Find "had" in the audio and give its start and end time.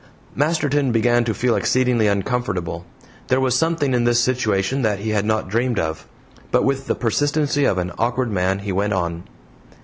5.11-5.25